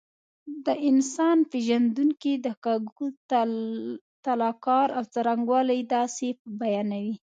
د 0.65 0.67
انسان 0.89 1.37
پېژندونکي 1.51 2.33
د 2.45 2.47
کګوتلا 2.63 4.51
کار 4.65 4.87
او 4.97 5.03
څرنګوالی 5.13 5.79
داسې 5.95 6.27
بیانوي. 6.59 7.15